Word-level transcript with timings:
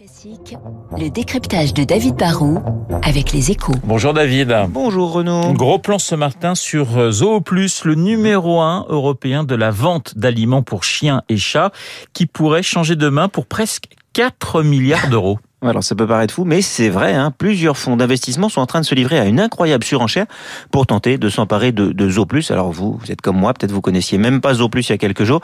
Classique, 0.00 0.56
le 0.96 1.10
décryptage 1.10 1.74
de 1.74 1.84
David 1.84 2.14
Barrault 2.14 2.62
avec 3.02 3.32
les 3.32 3.50
échos. 3.50 3.74
Bonjour 3.84 4.14
David. 4.14 4.56
Bonjour 4.70 5.12
Renaud. 5.12 5.52
Gros 5.52 5.78
plan 5.78 5.98
ce 5.98 6.14
matin 6.14 6.54
sur 6.54 7.12
Zooplus, 7.12 7.84
le 7.84 7.96
numéro 7.96 8.62
un 8.62 8.86
européen 8.88 9.44
de 9.44 9.54
la 9.54 9.70
vente 9.70 10.16
d'aliments 10.16 10.62
pour 10.62 10.84
chiens 10.84 11.20
et 11.28 11.36
chats, 11.36 11.70
qui 12.14 12.24
pourrait 12.24 12.62
changer 12.62 12.96
de 12.96 13.10
main 13.10 13.28
pour 13.28 13.44
presque 13.44 13.88
4 14.14 14.62
milliards 14.62 15.10
d'euros. 15.10 15.38
Alors 15.62 15.84
ça 15.84 15.94
peut 15.94 16.06
paraître 16.06 16.32
fou, 16.32 16.44
mais 16.44 16.62
c'est 16.62 16.88
vrai, 16.88 17.12
hein, 17.12 17.32
plusieurs 17.36 17.76
fonds 17.76 17.96
d'investissement 17.96 18.48
sont 18.48 18.62
en 18.62 18.66
train 18.66 18.80
de 18.80 18.86
se 18.86 18.94
livrer 18.94 19.18
à 19.18 19.26
une 19.26 19.38
incroyable 19.38 19.84
surenchère 19.84 20.24
pour 20.70 20.86
tenter 20.86 21.18
de 21.18 21.28
s'emparer 21.28 21.70
de, 21.70 21.92
de 21.92 22.08
Zooplus. 22.08 22.44
Alors 22.50 22.72
vous, 22.72 22.98
vous 22.98 23.12
êtes 23.12 23.20
comme 23.20 23.36
moi, 23.36 23.52
peut-être 23.52 23.72
vous 23.72 23.82
connaissiez 23.82 24.16
même 24.16 24.40
pas 24.40 24.54
Zooplus 24.54 24.88
il 24.88 24.90
y 24.90 24.92
a 24.94 24.98
quelques 24.98 25.24
jours. 25.24 25.42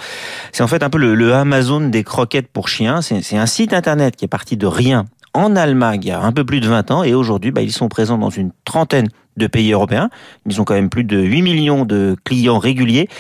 C'est 0.53 0.63
en 0.63 0.69
fait 0.69 0.83
un 0.83 0.89
peu 0.89 0.97
le, 0.97 1.15
le 1.15 1.35
Amazon 1.35 1.81
des 1.81 2.03
croquettes 2.03 2.49
pour 2.49 2.69
chiens. 2.69 3.03
C'est 3.03 3.37
un 3.37 3.47
site 3.47 3.75
internet 3.75 4.17
qui 4.17 4.25
est 4.25 4.29
parti 4.29 4.57
de 4.57 4.67
rien 4.67 5.05
en 5.35 5.55
Allemagne 5.55 6.01
il 6.03 6.09
y 6.09 6.13
a 6.13 6.23
un 6.23 6.33
peu 6.33 6.45
plus 6.45 6.61
de 6.61 6.69
20 6.69 6.91
ans 6.91 7.05
et 7.05 7.13
aujourd'hui 7.13 7.51
bah, 7.51 7.61
ils 7.61 7.73
sont 7.73 7.89
présents 7.89 8.17
dans 8.17 8.31
une 8.31 8.53
trentaine 8.65 9.09
de 9.37 9.47
pays 9.47 9.71
européens. 9.73 10.09
Ils 10.47 10.63
ont 10.63 10.65
quand 10.65 10.73
même 10.73 10.89
plus 10.89 11.05
de 11.05 11.19
8 11.19 11.43
millions 11.43 11.85
de 11.85 12.17
clients 12.25 12.59
réguliers 12.59 13.11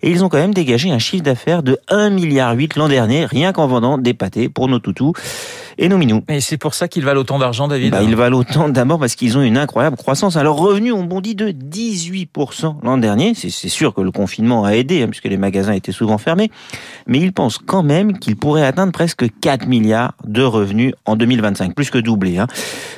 et 0.00 0.10
ils 0.10 0.24
ont 0.24 0.30
quand 0.30 0.38
même 0.38 0.54
dégagé 0.54 0.90
un 0.90 0.98
chiffre 0.98 1.22
d'affaires 1.22 1.62
de 1.62 1.78
1,8 1.90 2.10
milliard 2.14 2.56
l'an 2.76 2.88
dernier 2.88 3.26
rien 3.26 3.52
qu'en 3.52 3.66
vendant 3.66 3.98
des 3.98 4.14
pâtés 4.14 4.48
pour 4.48 4.68
nos 4.68 4.78
toutous 4.78 5.12
et 5.78 5.88
nos 5.88 5.98
minous. 5.98 6.22
Et 6.28 6.40
c'est 6.40 6.56
pour 6.56 6.74
ça 6.74 6.88
qu'ils 6.88 7.04
valent 7.04 7.20
autant 7.20 7.38
d'argent, 7.38 7.68
David 7.68 7.92
bah, 7.92 8.02
Ils 8.02 8.16
valent 8.16 8.38
autant 8.38 8.68
d'abord 8.68 8.98
parce 8.98 9.14
qu'ils 9.14 9.36
ont 9.36 9.42
une 9.42 9.58
incroyable 9.58 9.96
croissance. 9.96 10.36
Alors, 10.36 10.58
revenus 10.58 10.92
ont 10.92 11.04
bondi 11.04 11.34
de 11.34 11.48
18% 11.48 12.76
l'an 12.82 12.98
dernier. 12.98 13.34
C'est 13.34 13.50
sûr 13.68 13.94
que 13.94 14.00
le 14.00 14.10
confinement 14.10 14.64
a 14.64 14.70
aidé, 14.70 15.02
hein, 15.02 15.08
puisque 15.08 15.24
les 15.24 15.36
magasins 15.36 15.72
étaient 15.72 15.92
souvent 15.92 16.18
fermés. 16.18 16.50
Mais 17.06 17.18
ils 17.18 17.32
pensent 17.32 17.58
quand 17.58 17.82
même 17.82 18.18
qu'ils 18.18 18.36
pourraient 18.36 18.66
atteindre 18.66 18.92
presque 18.92 19.26
4 19.40 19.66
milliards 19.66 20.14
de 20.24 20.42
revenus 20.42 20.94
en 21.04 21.16
2025, 21.16 21.74
plus 21.74 21.90
que 21.90 21.98
doublé. 21.98 22.38
Hein. 22.38 22.46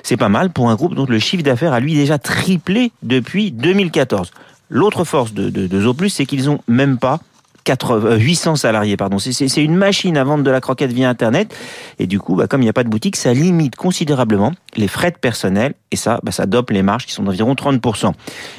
C'est 0.03 0.17
pas 0.17 0.29
mal 0.29 0.51
pour 0.51 0.71
un 0.71 0.75
groupe 0.75 0.95
dont 0.95 1.07
le 1.07 1.19
chiffre 1.19 1.43
d'affaires 1.43 1.73
a 1.73 1.81
lui 1.81 1.95
déjà 1.95 2.19
triplé 2.19 2.93
depuis 3.03 3.51
2014. 3.51 4.31
L'autre 4.71 5.05
force 5.05 5.33
de, 5.33 5.49
de, 5.49 6.09
c'est 6.09 6.27
qu'ils 6.27 6.51
ont 6.51 6.61
même 6.69 6.99
pas 6.99 7.21
800 7.77 8.57
salariés, 8.57 8.97
pardon. 8.97 9.19
C'est 9.19 9.65
une 9.65 9.77
machine 9.77 10.17
à 10.17 10.25
vendre 10.25 10.45
de 10.45 10.51
la 10.51 10.61
croquette 10.61 10.93
via 10.93 11.09
Internet. 11.09 11.55
Et 11.99 12.07
du 12.07 12.19
coup, 12.19 12.37
bah, 12.37 12.47
comme 12.47 12.61
il 12.61 12.65
n'y 12.65 12.71
a 12.71 12.75
pas 12.75 12.85
de 12.85 12.89
boutique, 12.89 13.17
ça 13.17 13.33
limite 13.33 13.77
considérablement 13.77 14.53
les 14.77 14.89
frais 14.89 15.11
de 15.11 15.17
personnel. 15.17 15.75
Et 15.91 15.97
ça, 15.97 16.21
bah, 16.23 16.33
ça 16.33 16.47
dope 16.47 16.71
les 16.71 16.83
marges 16.83 17.07
qui 17.07 17.13
sont 17.13 17.23
d'environ 17.23 17.55
30%. 17.55 18.13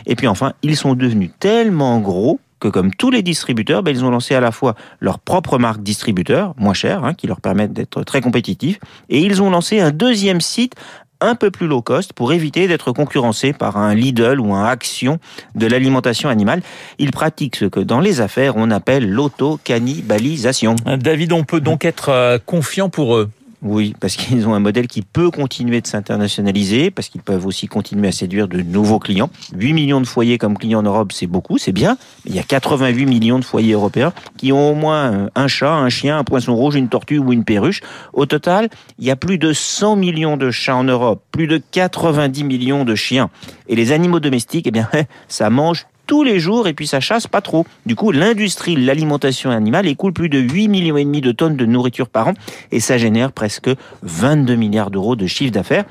Et 0.06 0.16
puis 0.16 0.28
enfin, 0.28 0.54
ils 0.64 0.76
sont 0.76 0.96
devenus 0.96 1.32
tellement 1.40 2.00
gros 2.00 2.40
que 2.60 2.68
comme 2.68 2.94
tous 2.94 3.10
les 3.10 3.24
distributeurs, 3.24 3.84
bah, 3.84 3.92
ils 3.92 4.04
ont 4.04 4.10
lancé 4.10 4.36
à 4.36 4.40
la 4.40 4.52
fois 4.52 4.76
leur 5.00 5.20
propre 5.20 5.58
marque 5.58 5.82
distributeur, 5.82 6.54
moins 6.58 6.74
cher, 6.74 7.04
hein, 7.04 7.14
qui 7.14 7.28
leur 7.28 7.42
permettent 7.42 7.74
d'être 7.74 8.04
très 8.04 8.22
compétitifs, 8.22 8.80
et 9.10 9.22
ils 9.22 9.42
ont 9.42 9.50
lancé 9.50 9.80
un 9.80 9.92
deuxième 9.92 10.42
site 10.42 10.76
un 11.22 11.36
peu 11.36 11.52
plus 11.52 11.68
low 11.68 11.82
cost 11.82 12.14
pour 12.14 12.34
éviter 12.34 12.68
d'être 12.68 12.92
concurrencé 12.92 13.54
par 13.54 13.78
un 13.78 13.94
Lidl 13.94 14.40
ou 14.40 14.54
un 14.54 14.66
Action 14.66 15.20
de 15.56 15.68
l'alimentation 15.68 16.30
animale. 16.30 16.62
Ils 16.98 17.12
pratiquent 17.12 17.56
ce 17.56 17.66
que 17.66 17.80
dans 17.80 18.00
les 18.00 18.22
affaires 18.22 18.54
on 18.56 18.72
appelle 18.72 19.10
l'auto-cannibalisation. 19.10 20.76
David, 20.86 21.34
on 21.34 21.44
peut 21.44 21.62
donc 21.62 21.86
être 21.86 22.10
euh, 22.10 22.38
confiant 22.46 22.90
pour 22.90 23.16
eux 23.16 23.30
oui, 23.62 23.94
parce 24.00 24.16
qu'ils 24.16 24.48
ont 24.48 24.54
un 24.54 24.60
modèle 24.60 24.88
qui 24.88 25.02
peut 25.02 25.32
continuer 25.32 25.82
de 25.82 25.88
s'internationaliser, 25.88 26.92
parce 26.92 27.10
qu'ils 27.10 27.22
peuvent 27.22 27.46
aussi 27.46 27.68
continuer 27.68 28.08
à 28.08 28.12
séduire 28.14 28.48
de 28.48 28.62
nouveaux 28.62 29.00
clients. 29.00 29.30
8 29.54 29.74
millions 29.74 30.00
de 30.00 30.08
foyers 30.08 30.38
comme 30.38 30.58
clients 30.58 30.80
en 30.80 30.84
Europe, 30.84 31.12
c'est 31.12 31.28
beaucoup, 31.28 31.58
c'est 31.58 31.74
bien. 31.74 31.98
Il 32.26 32.34
y 32.34 32.40
a 32.40 32.44
88 32.44 33.06
millions 33.06 33.38
de 33.38 33.44
foyers 33.44 33.74
européens 33.74 34.14
qui 34.38 34.54
ont 34.54 34.72
au 34.72 34.76
moins 34.76 35.30
un 35.36 35.48
chat, 35.50 35.74
un 35.74 35.90
chien, 35.90 36.18
un 36.18 36.24
poisson 36.24 36.56
rouge, 36.56 36.76
une 36.76 36.88
tortue 36.88 37.20
ou 37.20 37.34
une 37.34 37.44
perruche. 37.44 37.82
Au 38.14 38.26
total, 38.26 38.70
il 38.98 39.06
y 39.06 39.12
a 39.12 39.18
plus 39.18 39.38
de 39.38 39.52
100 39.52 39.98
millions 39.98 40.38
de 40.38 40.52
chats 40.52 40.78
en 40.78 40.86
Europe, 40.86 41.22
plus 41.32 41.48
de 41.48 41.62
90 41.72 42.46
millions 42.46 42.86
de 42.86 42.96
chiens. 42.96 43.30
Et 43.68 43.76
les 43.76 43.92
animaux 43.92 44.22
domestiques, 44.22 44.68
eh 44.68 44.72
bien, 44.72 44.88
ça 45.28 45.50
mange 45.50 45.86
tous 46.10 46.24
les 46.24 46.40
jours 46.40 46.68
et 46.68 46.74
puis 46.74 46.88
ça 46.88 47.00
chasse 47.00 47.28
pas 47.28 47.40
trop. 47.40 47.68
Du 47.86 47.96
coup, 47.96 48.12
l'industrie 48.12 48.76
l'alimentation 48.76 49.52
animale 49.52 49.86
écoule 49.86 50.12
plus 50.12 50.28
de 50.28 50.40
8 50.40 50.68
millions 50.68 50.98
et 50.98 51.06
demi 51.06 51.22
de 51.22 51.32
tonnes 51.32 51.56
de 51.56 51.68
nourriture 51.68 52.10
par 52.10 52.30
an 52.30 52.34
et 52.72 52.80
ça 52.80 52.98
génère 52.98 53.32
presque 53.32 53.70
22 54.02 54.56
milliards 54.56 54.90
d'euros 54.90 55.16
de 55.16 55.28
chiffre 55.28 55.52
d'affaires. 55.52 55.86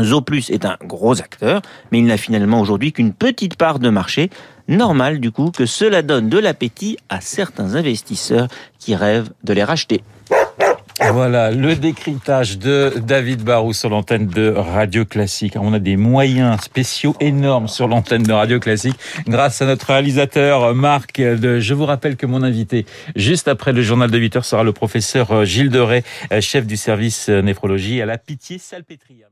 Zooplus 0.00 0.50
est 0.50 0.64
un 0.64 0.76
gros 0.82 1.20
acteur, 1.20 1.62
mais 1.92 2.00
il 2.00 2.06
n'a 2.06 2.16
finalement 2.16 2.60
aujourd'hui 2.60 2.92
qu'une 2.92 3.12
petite 3.12 3.54
part 3.54 3.78
de 3.78 3.88
marché. 3.88 4.30
Normal 4.66 5.20
du 5.20 5.30
coup 5.30 5.52
que 5.52 5.64
cela 5.64 6.02
donne 6.02 6.28
de 6.28 6.38
l'appétit 6.38 6.98
à 7.08 7.20
certains 7.20 7.76
investisseurs 7.76 8.48
qui 8.80 8.96
rêvent 8.96 9.30
de 9.44 9.52
les 9.52 9.62
racheter. 9.62 10.02
Voilà, 11.12 11.50
le 11.50 11.74
décryptage 11.76 12.58
de 12.58 12.92
David 12.96 13.42
Barou 13.42 13.72
sur 13.72 13.88
l'antenne 13.88 14.26
de 14.26 14.50
Radio 14.50 15.04
Classique. 15.04 15.54
On 15.56 15.72
a 15.72 15.78
des 15.78 15.96
moyens 15.96 16.60
spéciaux 16.60 17.14
énormes 17.20 17.68
sur 17.68 17.88
l'antenne 17.88 18.22
de 18.22 18.32
Radio 18.32 18.60
Classique 18.60 18.96
grâce 19.26 19.62
à 19.62 19.66
notre 19.66 19.86
réalisateur 19.86 20.74
Marc. 20.74 21.20
De... 21.20 21.60
Je 21.60 21.74
vous 21.74 21.86
rappelle 21.86 22.16
que 22.16 22.26
mon 22.26 22.42
invité, 22.42 22.86
juste 23.14 23.48
après 23.48 23.72
le 23.72 23.82
journal 23.82 24.10
de 24.10 24.18
8 24.18 24.36
heures, 24.36 24.44
sera 24.44 24.64
le 24.64 24.72
professeur 24.72 25.44
Gilles 25.44 25.70
Deray, 25.70 26.02
chef 26.40 26.66
du 26.66 26.76
service 26.76 27.28
néphrologie 27.28 28.02
à 28.02 28.06
la 28.06 28.18
Pitié 28.18 28.58
Salpêtrière. 28.58 29.28